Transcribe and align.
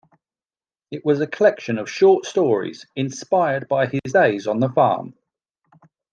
It 0.89 1.05
was 1.05 1.21
a 1.21 1.27
collection 1.27 1.77
of 1.77 1.87
short 1.87 2.25
stories 2.25 2.87
inspired 2.95 3.67
by 3.67 3.85
his 3.85 4.01
days 4.13 4.47
on 4.47 4.59
the 4.59 4.69
farm. 4.69 5.13